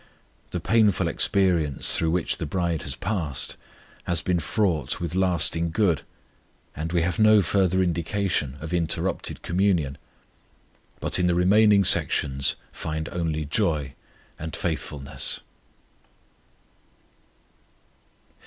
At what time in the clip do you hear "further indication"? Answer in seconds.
7.43-8.57